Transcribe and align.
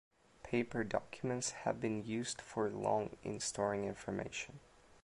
Paper 0.41 0.83
documents 0.83 1.51
have 1.51 1.79
been 1.79 2.03
used 2.03 2.41
for 2.41 2.71
long 2.71 3.17
in 3.23 3.39
storing 3.39 3.85
information. 3.85 4.59